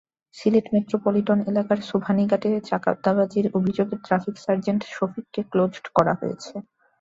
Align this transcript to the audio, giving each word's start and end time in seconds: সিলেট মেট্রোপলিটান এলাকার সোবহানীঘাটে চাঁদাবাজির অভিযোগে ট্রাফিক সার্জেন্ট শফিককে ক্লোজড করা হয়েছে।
সিলেট 0.35 0.65
মেট্রোপলিটান 0.73 1.39
এলাকার 1.51 1.79
সোবহানীঘাটে 1.89 2.49
চাঁদাবাজির 2.69 3.47
অভিযোগে 3.57 3.95
ট্রাফিক 4.05 4.35
সার্জেন্ট 4.37 4.81
শফিককে 4.91 5.41
ক্লোজড 5.51 5.85
করা 5.95 6.13
হয়েছে। 6.19 6.53